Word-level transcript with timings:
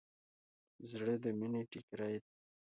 زړه 0.89 1.15
د 1.23 1.25
مینې 1.39 1.61
ټیکری 1.71 2.15
دی. 2.23 2.31